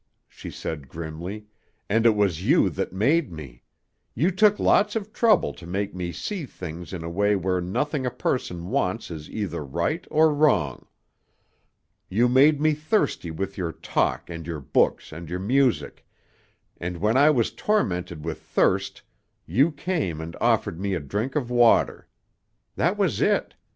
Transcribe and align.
she 0.27 0.49
said 0.49 0.87
grimly; 0.89 1.45
"and 1.87 2.07
it 2.07 2.15
was 2.15 2.43
you 2.43 2.71
that 2.71 2.91
made 2.91 3.31
me. 3.31 3.61
You 4.15 4.31
took 4.31 4.57
lots 4.57 4.95
of 4.95 5.13
trouble 5.13 5.53
to 5.53 5.67
make 5.67 5.93
me 5.93 6.11
see 6.11 6.47
things 6.47 6.91
in 6.91 7.03
a 7.03 7.07
way 7.11 7.35
where 7.35 7.61
nothing 7.61 8.03
a 8.07 8.09
person 8.09 8.69
wants 8.71 9.11
is 9.11 9.29
either 9.29 9.63
right 9.63 10.07
or 10.09 10.33
wrong. 10.33 10.87
You 12.09 12.27
made 12.27 12.59
me 12.59 12.73
thirsty 12.73 13.29
with 13.29 13.59
your 13.59 13.71
talk 13.73 14.27
and 14.27 14.47
your 14.47 14.59
books 14.59 15.11
and 15.11 15.29
your 15.29 15.37
music, 15.39 16.03
and 16.77 16.97
when 16.97 17.15
I 17.15 17.29
was 17.29 17.51
tormented 17.51 18.25
with 18.25 18.41
thirst, 18.41 19.03
you 19.45 19.71
came 19.71 20.19
and 20.19 20.35
offered 20.41 20.79
me 20.79 20.95
a 20.95 20.99
drink 20.99 21.35
of 21.35 21.51
water. 21.51 22.07
That 22.75 22.97
was 22.97 23.21
it. 23.21 23.53